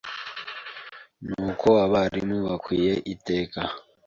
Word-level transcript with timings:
n’uko 1.27 1.67
abarimu 1.85 2.37
bakwiye 2.47 2.93
iteka 3.13 3.61